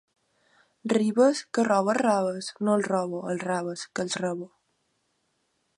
Ribes, 0.93 1.41
que 1.57 1.65
robes 1.67 1.99
raves? 1.99 2.49
—No 2.55 2.77
els 2.79 2.89
robo, 2.93 3.19
els 3.35 3.47
raves, 3.51 3.87
que 3.93 4.07
els 4.07 4.21
rebo. 4.25 4.49